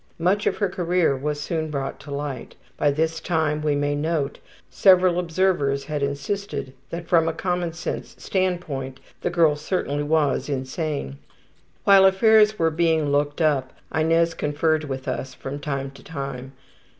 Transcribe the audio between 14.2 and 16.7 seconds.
conferred with us from time to time.